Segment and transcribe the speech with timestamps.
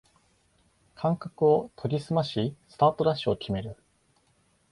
[0.95, 3.77] 感覚を研ぎすましスタートダッシュを決める